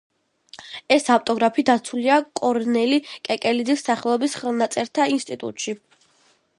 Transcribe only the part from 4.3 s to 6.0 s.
ხელნაწერთა ინსტიტუტში.